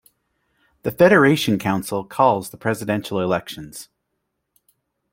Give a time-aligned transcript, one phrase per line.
[0.81, 3.87] The Federation Council calls the presidential elections.